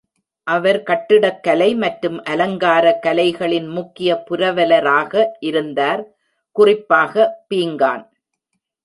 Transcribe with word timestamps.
அவர் 0.47 0.77
கட்டிடக்கலை 0.83 1.67
மற்றும் 1.75 2.17
அலங்கார 2.23 2.85
கலைகளின் 3.03 3.67
முக்கிய 3.67 4.15
புரவலராக 4.29 5.13
இருந்தார், 5.39 6.01
குறிப்பாக 6.55 7.13
பீங்கான். 7.49 8.03